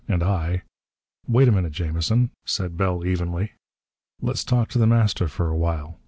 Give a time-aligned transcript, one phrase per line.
[0.07, 0.63] And I"
[1.27, 3.51] "Wait a minute, Jamison," said Bell evenly.
[4.19, 5.99] "Let's talk to The Master for a while.